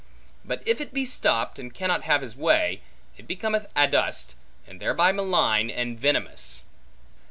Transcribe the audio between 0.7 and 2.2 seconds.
it be stopped, and cannot